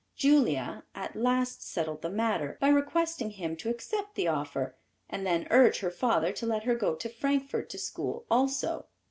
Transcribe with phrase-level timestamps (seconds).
[0.15, 4.75] Julia at, last settled the matter, by requesting him to accept the offer,
[5.07, 8.87] and then urge her father to let her go to Frankfort to school also.